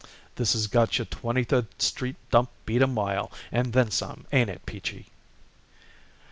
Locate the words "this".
0.33-0.53